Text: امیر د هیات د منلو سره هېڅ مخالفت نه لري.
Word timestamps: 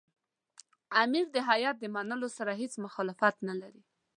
امیر 1.03 1.25
د 1.35 1.37
هیات 1.49 1.75
د 1.79 1.85
منلو 1.95 2.29
سره 2.37 2.51
هېڅ 2.61 2.73
مخالفت 2.85 3.35
نه 3.47 3.53
لري. 3.61 3.81